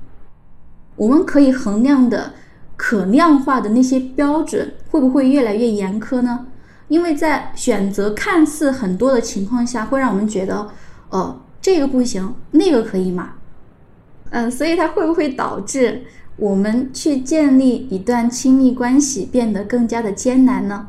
[0.96, 2.34] 我们可以衡量的。
[2.80, 6.46] 可量化的那些标准会不会越来越严苛呢？
[6.88, 10.70] 因为在选择看似很多的情况下，会让我们觉得，
[11.10, 13.34] 哦，这个不行，那个可以吗？
[14.30, 20.88] 嗯，所以它会不会导致我们去建立一段亲密关系变得更加的艰难呢？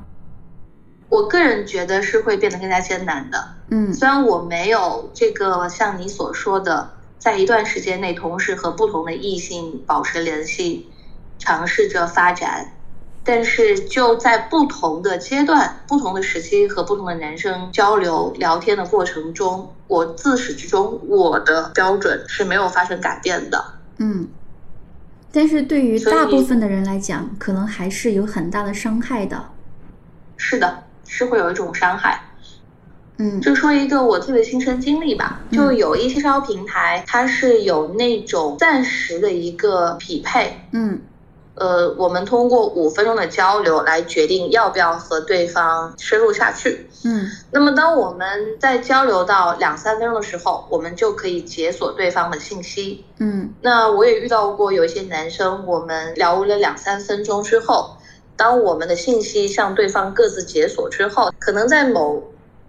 [1.08, 3.54] 我个人觉得是会变得更加艰难的。
[3.70, 10.88] 嗯，虽然我没有这个像你所说的，在一段时间内同时和不同的异性保持联系。
[11.40, 12.72] 尝试着发展，
[13.29, 23.62] 但是就在不同的阶段、不同的时期和不同的男生交流聊天的过程中，我自始至终我的标准是没有发生改变的。
[23.99, 24.27] 嗯，
[25.31, 29.45] 但是对于大部分的人来讲，可能还是有很大的伤害的。
[30.38, 32.19] 是的，是会有一种伤害。
[33.19, 40.67] 嗯，就说一个我自己的亲身经历吧，就有一些社交平台，它是有那种暂时的一个匹配。
[40.73, 41.03] 嗯。
[41.61, 46.88] 呃，我们通过五分钟的交流来决定要不要和对方深入下去。
[47.05, 53.05] 嗯，那么当我们在交流到两三分钟的时候，我们就可以解锁对方的信息。
[53.18, 57.97] 嗯，那我也遇到过有一些男生，我们聊了两三分钟之后，
[58.37, 62.23] 当我们的信息向对方各自解锁之后，可能在某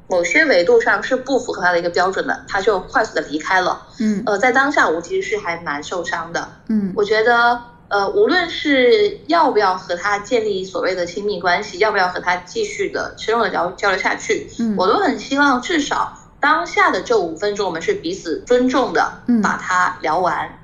[0.08, 3.88] 某些维度上是不符合他的一个标准的，他就快速的离开了。
[4.00, 6.48] 嗯，呃，在当下我其实是还蛮受伤的。
[6.68, 7.62] 嗯，我觉得。
[7.90, 20.58] 呃，无论是要不要和他建立所谓的亲密关系，要不要和他继续的深入的交交流下去，嗯，我都很希望至少当下的这五分钟，我们是彼此尊重的，嗯，把它聊完。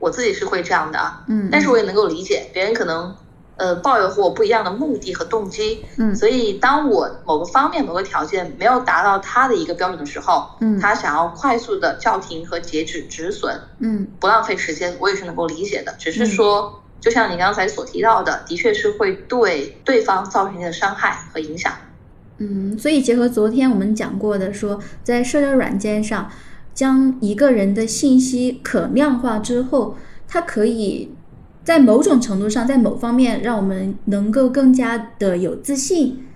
[0.00, 3.14] 我自己是会这样的，嗯，但是我也能够理解别人可能。
[3.60, 15.94] 呃，抱有和我不一样的目的和动机，嗯，所以当我某个方面、某个条件没有达到他的一个标准的时候，嗯，他想要快速的叫停和截止止损，嗯，不浪费时间，我也是能够理解的。
[15.98, 21.70] 只是说，就像你刚才所提到的，的确是会对对方造成一定的伤害和影响。
[22.38, 26.30] 嗯，所以结合昨天我们讲过的，说在社交软件上，
[26.72, 31.14] 将一个人的信息可量化之后，它可以。
[31.70, 36.26] 在某种程度上，在某方面让我们能够更加的有自信，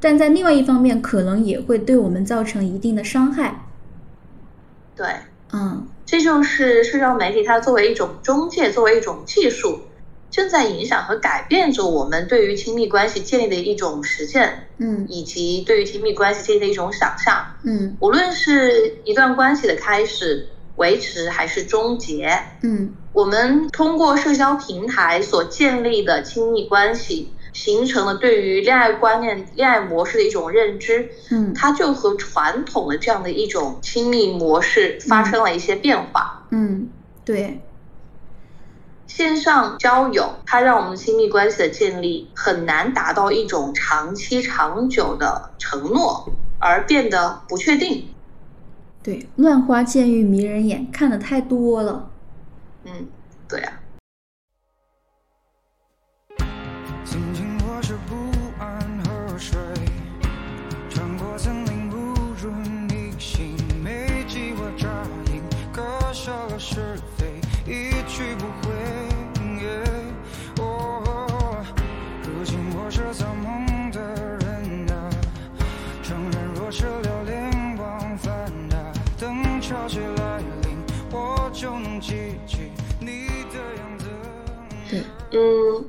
[0.00, 3.66] 但在另外一方面，可能也会对我们造成一定的伤害。
[4.96, 5.06] 对，
[5.52, 9.78] 嗯，这就是社交媒体它作为一种中介，作为一种技术，
[10.30, 20.48] 正在影响和改变着我们对于亲密关系建立的一种实践，嗯，以及对于亲密关系建立的一种想象，嗯，无论是一段关系的开始。
[20.78, 22.40] 维持还是终结？
[22.62, 31.10] 嗯，我们通过社交平台所建立的亲密关系，形成了对于恋爱观念、恋爱模式的一种认知。
[31.30, 36.46] 嗯，它就和传统的这样的一种亲密模式发生了一些变化。
[36.50, 36.88] 嗯，
[37.24, 37.60] 对。
[39.06, 48.10] 线上交友，它让我们亲密关系的建立很难达到一种长期长久的承诺，而变得不确定。
[49.08, 52.10] 对，乱花渐欲迷人眼，看的太多了。
[52.84, 53.06] 嗯，
[53.48, 53.77] 对呀。
[85.38, 85.84] 嗯，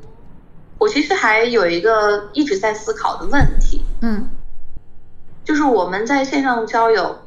[0.77, 4.29] 我其实还有一个一直在思考的问题，嗯，
[5.43, 7.17] 就是我们在线上交友，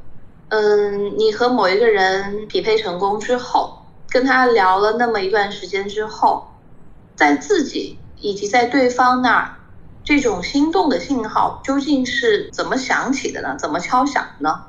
[0.50, 6.46] 嗯，你和某一个人匹配成功之后，跟他聊了那么一段时间之后，
[7.16, 9.56] 在自己以及在对方那儿，
[10.04, 13.56] 这种心动的信号究竟是怎么响起的呢？
[13.58, 14.66] 怎么敲响呢？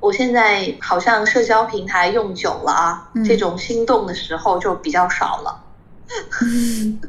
[0.00, 5.61] 我现在好像社交平台用久了啊，这种心动的时候就比较少了。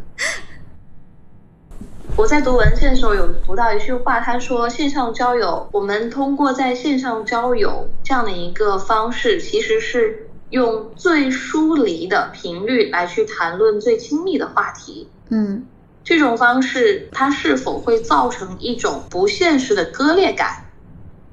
[2.16, 15.10] 我在读文献的时候有读到一句话，他说线上交友，我们通过在线上交友这样的一个方式，其实是用最疏离的频率来去谈论最亲密的话题。
[15.30, 15.66] 嗯，
[16.04, 20.66] 这种方式它是否会造成一种不现实的割裂感？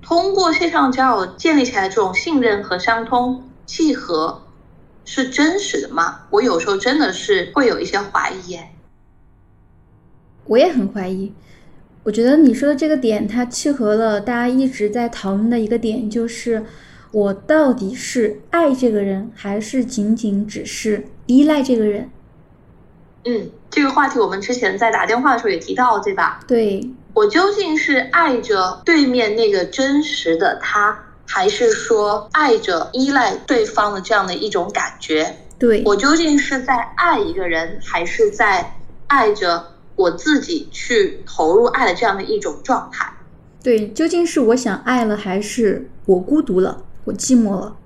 [0.02, 4.42] 通过线上交友建立起来这种信任和相通契合，
[5.04, 6.20] 是真实的吗？
[6.30, 8.58] 我有时候真的是会有一些怀疑。
[10.46, 11.32] 我也很怀疑。
[12.02, 16.64] 我觉得你说的这个点，它契合了大家一直在讨论的一个点，就是
[17.12, 22.10] 我到底是爱这个人，还是仅仅只是依赖这个人？
[23.24, 26.40] 嗯，这个话题我们之前在打电话的时候也提到，对吧？
[26.48, 30.98] 对，我究竟是爱着对面那个真实的他，
[31.32, 35.36] 还是说爱着依赖对方的这样的一种感觉？
[35.60, 38.76] 对我究竟是在爱一个人，还是在
[39.06, 39.64] 爱着
[39.94, 43.12] 我自己去投入爱的这样的一种状态？
[43.62, 47.76] 对，究竟是我想爱了，还是我孤独了，我寂寞了？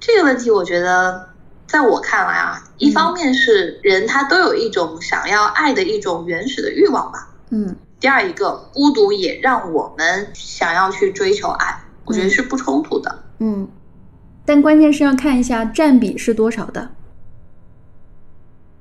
[0.00, 1.28] 这个问题，我觉得。
[1.66, 7.30] 在我看来啊，一方面是人他都有一种想要爱的一种原始的欲望吧。
[7.50, 7.74] 嗯。
[8.04, 13.24] 第二一个，孤独也让我们想要去追求爱，我觉得是不冲突的。
[13.38, 13.66] 嗯。
[14.44, 16.90] 但关键是要看一下占比是多少的。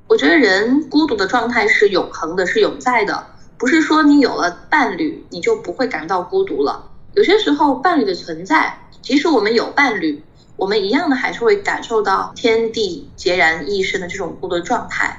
[0.10, 6.92] 我觉得人孤独的状态是永恒的，是永在的，不是说你有了伴侣你就不会感到孤独了。
[7.14, 10.22] 有些时候伴侣的存在，即使我们有伴侣。
[10.58, 15.18] 我们一样的还是会感受到天地孑然一身的这种孤独状态，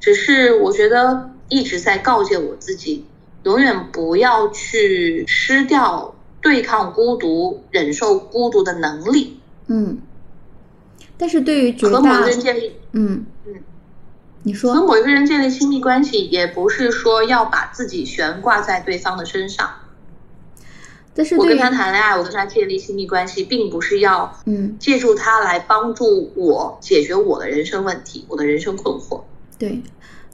[0.00, 3.06] 只是我觉得一直在告诫我自己，
[3.44, 9.40] 永远不要去失掉对抗孤独、忍受孤独的能力。
[9.66, 9.98] 嗯，
[11.16, 13.54] 但是对于和某个人建立，嗯嗯，
[14.42, 19.70] 你说和某一个人建立亲密关系，也不是说要把自己悬挂在对方的身上。
[21.16, 29.22] 但是我跟他谈恋爱，我跟他建立亲密关系，并不是要嗯借助他来帮助我解决我的人生问题、我的人生困惑。
[29.56, 29.80] 对，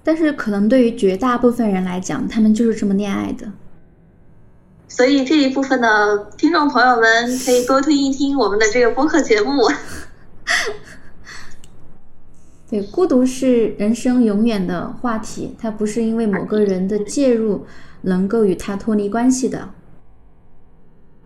[0.02, 3.52] 但是可能对于绝大部分人来讲，他们就是这么恋爱的。
[4.88, 9.68] 所以这一部分的听众朋友们可以多听一听我们的这个播客节目。
[12.68, 17.66] 对，孤独是人生永远的话题，它不是因为某个人的介入
[18.02, 19.70] 能够与他脱离关系的。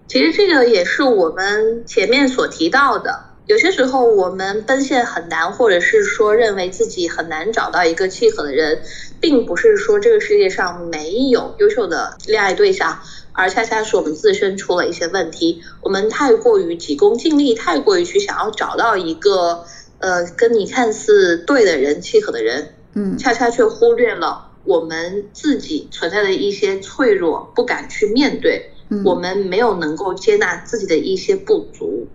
[0.07, 8.81] 其实这个也是我们前面所提到的，有些时候我们奔现很难，或者是说认为自己很难找到一个契合的人，
[9.21, 13.01] 并不是说这个世界上没有优秀的恋爱对象，
[13.33, 19.65] 而恰恰是我们自身出了一些问题，我们太过于急功近利，太过于去想要找到一个
[19.99, 28.71] 呃跟你看似对的人、契合的人，嗯，恰恰却忽略了我们自己存在的一些脆弱，不敢去面对。
[29.05, 32.07] 我们没有能够接纳自己的一些不足，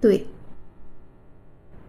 [0.00, 0.26] 对，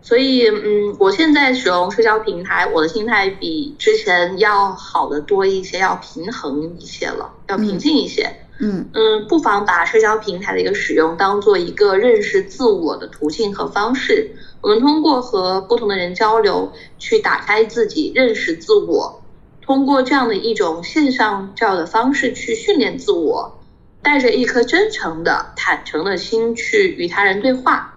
[0.06, 8.32] 所以嗯，我现在使用社交平台，我的心态比之前要好的多一些，要平衡一些了，要平静一些。
[8.60, 14.36] 嗯嗯，不妨把社交平台的一个使用当做一个认识自我的途径和方式。
[14.62, 19.24] 我们通过和不同的人交流，去打开自己，认识自我。
[19.64, 23.60] 通过这样的一种线上交友的方式去训练自我。
[24.04, 27.95] 带着一颗真诚的、坦诚的心去与他人对话，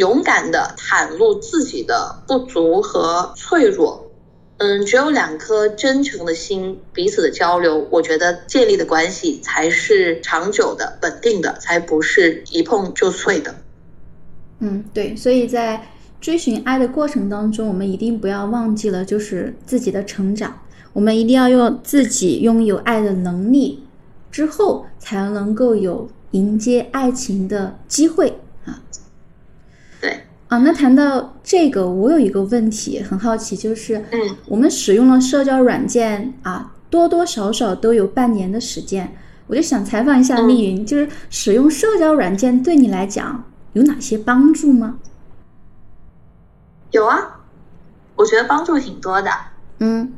[0.00, 4.06] 勇敢的袒露自己的不足和脆弱。
[4.56, 13.54] 嗯，只有两颗真诚的心，彼此的交流，我觉得建立的关系才是长久的、稳定的，才不是一碰就碎的。
[14.60, 15.14] 嗯，对。
[15.14, 15.88] 所以在
[16.18, 20.58] 追寻爱的过程当中，我们一定不要忘记了，就是自己的成长。
[20.94, 23.84] 我们一定要用自己拥有爱的能力。
[24.30, 28.38] 之后才能够有迎接爱情的机会
[30.50, 30.58] 啊！
[30.58, 43.44] 那谈到这个，我有一个问题很好奇，就是嗯，我们使用了社交软件啊，多多少少都有半年的时间，我就想采访一下丽云，就是使用社交软件对你来讲
[43.74, 44.98] 有哪些帮助吗？
[46.90, 47.38] 有啊，
[48.16, 49.30] 我觉得帮助挺多的。
[49.78, 50.12] 嗯，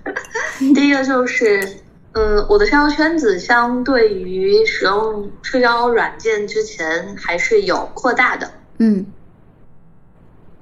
[0.74, 1.78] 第一个就是。
[2.18, 8.50] 嗯，我的社交圈子相对于使用社交软件之前还是有扩大的。
[8.78, 9.04] 嗯。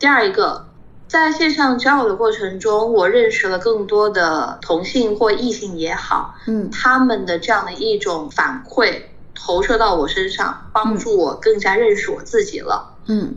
[0.04, 0.66] 第二一个，
[1.08, 9.00] 在线上交友的过程中，我认识了更多的同性或异性也好，嗯，他们的这样的一种反馈
[9.34, 12.98] 投射到我身上，帮助我更加认识我自己了。
[13.06, 13.36] 嗯，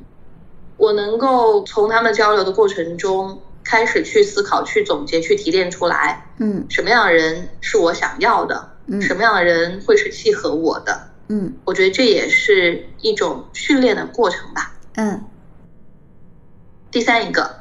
[0.75, 3.41] 我能够从他们交流的过程中。
[3.63, 15.23] 开始去思考、去总结、去提炼出来，嗯，什么样的人是我想要的，嗯，什么样的人会是契合我的，嗯，我觉得这也是一种训练的过程吧，嗯。
[16.97, 17.57] 第三一个，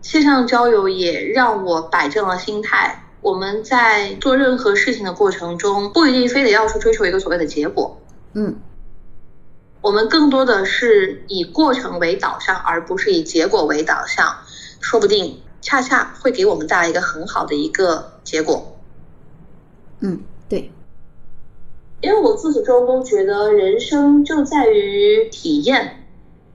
[0.00, 3.04] 线上交友也让我摆正了心态。
[3.20, 8.00] 我们在做任何事情的过程中，不一定非得要去追求一个所谓的结果。
[8.32, 8.56] 嗯，
[9.82, 14.34] 我们更多的是以过程为导向，而不是以结果为导向。
[14.80, 18.78] 说不定恰恰会给我们带来一个很好的一个结果。
[20.00, 20.72] 嗯，对。
[22.00, 26.04] 因为我自始至终都觉得人生就在于体验。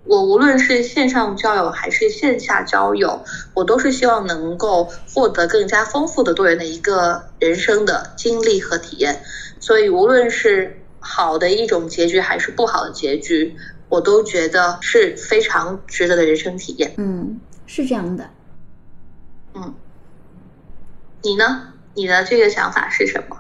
[0.04, 3.24] 我无论是线上交友还是线下交友，
[3.54, 9.22] 我都是希望能够获得更加丰富的多元的一个人生的经历和体验。
[9.60, 13.56] 所以，无论是好的一种结局还是不好的结局，
[13.90, 16.94] 我都觉得是非常值得的人生体验。
[16.98, 18.30] 嗯，是这样的。
[19.54, 19.74] 嗯，
[21.22, 21.74] 你呢？
[21.94, 23.38] 你的这个想法是什么？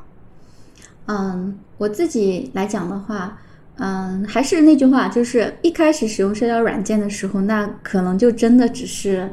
[1.07, 3.41] 嗯，我自己来讲的话。
[3.83, 9.27] 嗯，还是那句话，就是一开始使用社交软件的时候，那可能就真的只是，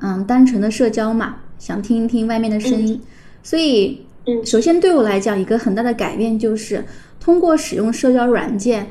[0.00, 3.00] 嗯，单纯的社交嘛，想听一听外面的声音。
[3.44, 6.84] 所以，嗯，首先对我来讲，一个很大的改变就是，
[7.20, 8.88] 通过使用社交软件，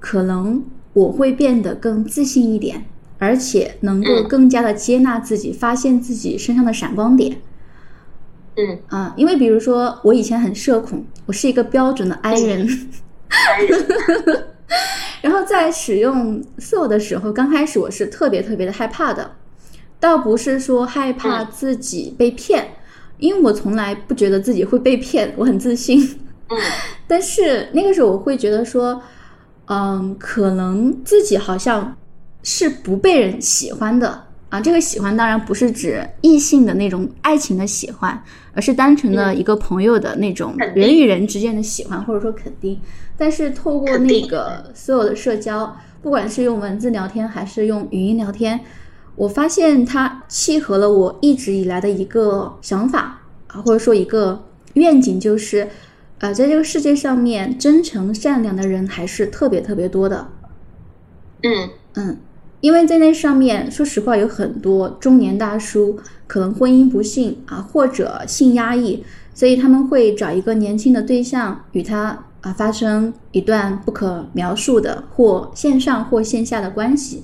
[0.00, 2.82] 可能我会变得更自信一点，
[3.18, 7.36] 而且能够更加的接纳自己，发现自己身上的闪光点。
[8.56, 12.66] 嗯，啊，因为比如说我以前很社恐，我是一个标准的 I 人。
[15.22, 19.32] 然后在使用色的时候，刚开始我是特别特别的害怕的，
[19.98, 22.76] 倒不是说害怕自己被骗，
[23.18, 26.18] 因为我从来不觉得自己会被骗，我很自信。
[26.48, 26.58] 嗯，
[27.08, 29.00] 但是那个时候我会觉得说，
[29.66, 31.96] 嗯，可能自己好像
[32.42, 34.25] 是不被人喜欢的。
[34.48, 38.22] 啊，这个喜欢当然不是指异性的那种爱情的喜欢，
[38.52, 42.80] 而是单纯的一个朋友的那种人与人之间的喜欢，或者说肯定。
[43.16, 48.60] 但是透过那个所有的社交，不管是用文字聊天还是用语音聊天，
[49.16, 54.44] 我发现它契合了我一直以来的一个想法啊，或者说一个
[54.74, 55.68] 愿景，就是，
[56.18, 60.28] 呃，在这个世界上面，真诚善良的人还是特别特别多的。
[61.42, 62.18] 嗯嗯。
[62.60, 69.04] 因为在那上面，说实话，有很多中年大叔可能婚姻不幸啊，或者性压抑，
[69.34, 77.22] 所以他们会找一个年轻的对象，与他啊发生一段不可描述的或线上或线下的关系。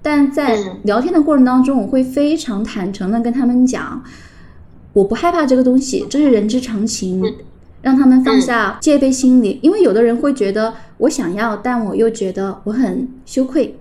[0.00, 4.02] 但在聊天的过程当中，我会非常坦诚的跟他们讲，
[4.94, 7.22] 我不害怕这个东西，这是人之常情，
[7.82, 9.60] 让他们放下戒备心理。
[9.62, 13.78] 因为有的人会觉得我想要，但我又觉得我很羞愧。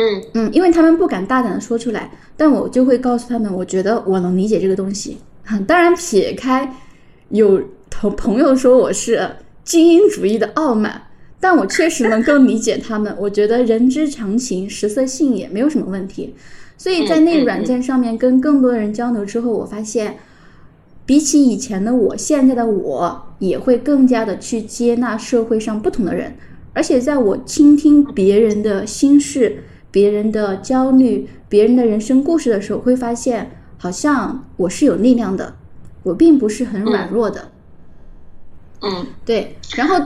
[0.00, 5.18] 嗯嗯，因为他们不敢大胆的说出来，但我就会告诉他们，我觉得我能理解这个东西。
[5.66, 6.72] 当然，撇开
[7.30, 9.28] 有同朋友说我是
[9.64, 11.02] 精英主义的傲慢，
[11.40, 13.12] 但我确实能够理解他们。
[13.18, 16.34] 我觉得人之常情，食色性也没有什么问题。
[16.78, 20.16] 所以在那个软件上面跟更多的人交流之后，我发现，
[21.04, 26.36] 比起以前的我，现在的我也会更加的去接纳社会上不同的人，
[26.72, 29.64] 而且在我倾听别人的心事。
[29.90, 35.56] 别人的焦虑，别人的人生故事的时候，会发现好像我是有力量的，
[36.04, 37.50] 我并不是很软弱的。
[38.82, 39.56] 嗯，对。
[39.76, 39.96] 然后，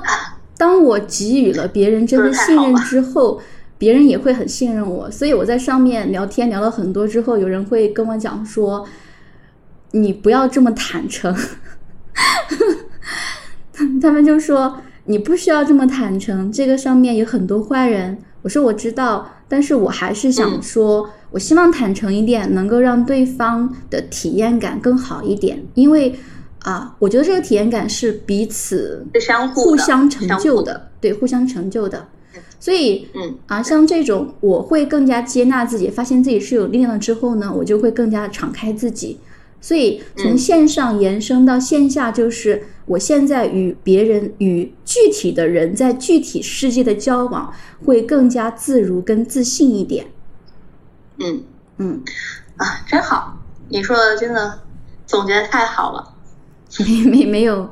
[0.56, 3.40] 当我给予了别人这份信任之后，
[3.76, 5.10] 别人也会很信任我。
[5.10, 8.86] 所以我在上面聊天聊了很多之后，有人会跟我讲说
[9.92, 11.36] ：“你不要这么坦诚。
[14.00, 25.64] ”他们就说：“你不需要这么坦诚，这个上面有很多坏人。”我说：“我知道。”但是我还是想说，我希望坦诚一点，能够让对方的体验感更好一点。
[25.74, 26.12] 因为
[26.64, 32.08] 啊，我觉得这个体验感是彼此相互互相成就的，对，互相成就的。
[32.58, 39.20] 所以，嗯啊，像这种，我会更加接纳自己，发现自己是有力量了之后呢，我就会更加敞开自己。
[39.64, 47.50] 所以从线上延伸到线下，就是我现在与别人、与具体的人在具体世界的交往
[47.82, 50.08] 会更加自如跟自信一点。
[51.18, 51.42] 嗯
[51.78, 52.02] 嗯，
[52.58, 53.38] 啊，真好！
[53.70, 54.60] 你说的真的
[55.06, 56.12] 总结的太好了。
[56.84, 57.70] 没没没有，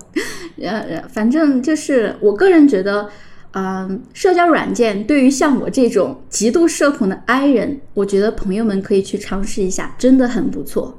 [0.63, 3.11] 呃，反正就是我个人觉得，
[3.53, 10.97] 嗯，社交软件对于像我这种极度社恐的 I 人，我觉得朋友们可以去尝试一下，真的很不错。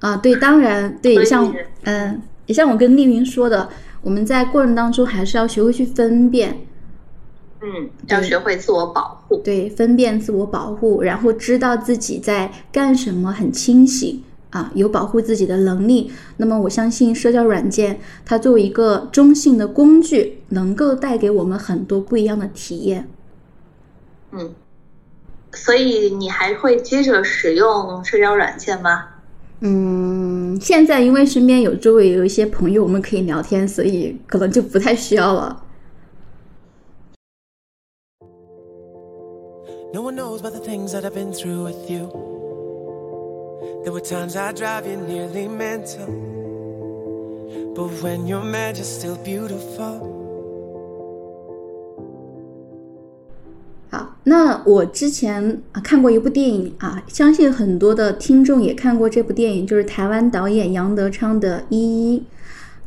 [0.00, 1.52] 啊，对，当然，对，像，
[1.84, 3.68] 嗯，也像我跟丽云说的，
[4.02, 6.58] 我们在过程当中还是要学会去分辨，
[7.62, 16.12] 嗯，要学会自我保护，对，分辨自我保护，然后知道自己在干什么，很清醒啊，有保护自己的能力。
[16.36, 23.08] 那么，我相信社交软件它作为一个中性的工具，能够带给我们很多不一样的体验。
[24.32, 24.52] 嗯。
[25.52, 29.06] 所以你还会接着使用社交软件吗？
[29.60, 35.62] 嗯，现在因为身边有周围有一些朋友，我们可以聊天，所以可能就不太需要了。
[39.94, 42.10] No one knows about the things that I've been through with you.
[43.82, 46.06] There were times I drive you nearly mental.
[47.74, 50.25] But when you're mad, you're still beautiful.
[53.96, 61.78] 好，那我之前啊看过一部电影啊，相信很多的听众也看过这部电影，就是台湾导演杨德昌的《一
[62.14, 62.18] 一》。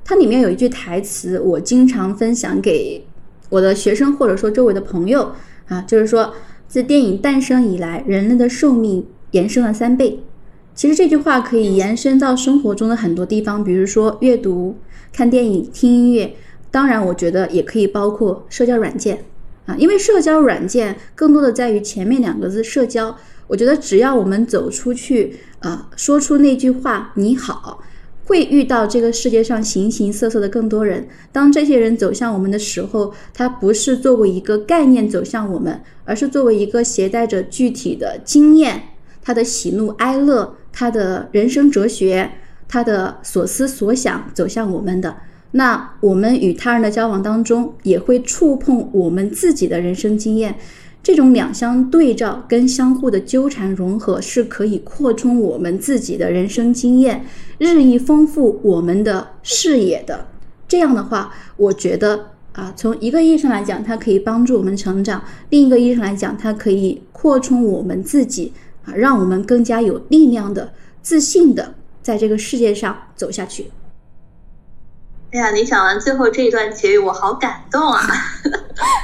[0.06, 3.04] 它里面有一句台词，我经常分享给
[3.50, 5.32] 我的学生或者说周围的朋友
[5.68, 6.32] 啊，就是说。
[6.68, 10.20] 自电影诞生以来，人类的寿命延伸了三倍。
[10.76, 14.78] 其实这句话可以延伸到生活中的很多地方，比如说阅读、
[15.12, 16.36] 看电影、听音乐。
[16.70, 19.26] 当然，我觉得也可以包括社交软件
[19.78, 23.16] 因为社交软件更多的在于前面两个字“社交”。
[23.48, 27.84] 我觉得只要我们走出去，啊，说出那句话“你好”。
[28.26, 31.08] 会遇到这个世界上形形色色的更多人。
[31.32, 38.84] 当这些人走向我们的时候，他不是作为一个概念走向我们，而是作为一个携带着具体的经验、
[39.24, 42.30] 他的喜怒哀乐、他的人生哲学、
[42.68, 45.18] 他的所思所想走向我们的。
[45.52, 50.56] 那我们与他人的交往当中，也会触碰我们自己的人生经验。
[51.02, 57.26] 这种两相对照跟相互的纠缠融合，是可以扩充我们自己的人生经验，
[57.58, 60.28] 日益丰富我们的视野的。
[60.68, 68.52] 这样的话，我觉得啊，从一个意义上来讲，它可以帮助我们成长；另一个意义上来讲，它可以扩充我们自己
[68.84, 71.74] 啊，让我们更加有力量的、自信的
[72.04, 73.72] 在这个世界上走下去。
[75.32, 78.02] 哎呀，你讲完最后这一段结语，我好感动啊！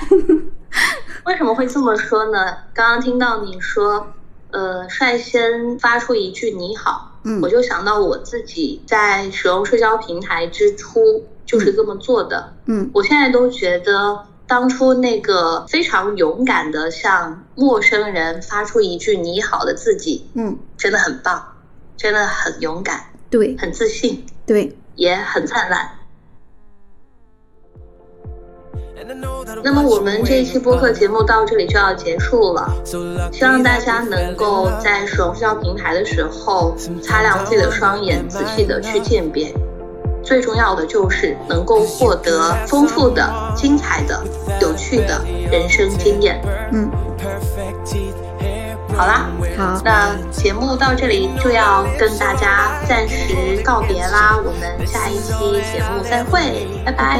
[1.25, 2.57] 为什么会这么说呢？
[2.73, 4.07] 刚刚听到你说，
[4.49, 21.53] 呃，率先发出一句“你好”，嗯，我就想到我自己在使用社交平台之初就是这么做的，嗯，我现在都觉得当初那个非常勇敢的向陌生人发出一句“你好”的自己，嗯，真的很棒，
[21.95, 22.99] 真的很勇敢，
[23.29, 25.87] 对，很自信，对，也很灿烂。
[29.63, 32.71] 那么我们这一期播客节目到这里就要结束了，
[33.31, 39.53] 希望大家能够在使用社交平台的时候擦亮自己的双眼，仔细的去鉴别。
[40.23, 44.19] 最重要的就是能够获得丰富的、精彩的、
[44.59, 45.21] 有趣的
[45.51, 46.41] 人生经验。
[46.71, 46.89] 嗯，
[48.95, 55.31] 好啦，好，那节目到这里就要跟大家暂时告别啦，我们下一期
[55.71, 57.19] 节目再会，拜拜。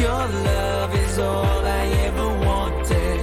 [0.00, 3.20] Your love is all I ever wanted.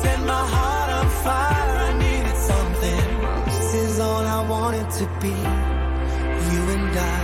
[0.00, 3.06] Set my heart on fire, I needed something.
[3.46, 5.34] This is all I wanted to be.
[6.52, 7.23] You and I.